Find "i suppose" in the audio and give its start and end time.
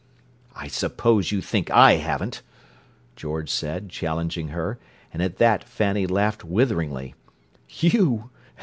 0.55-1.31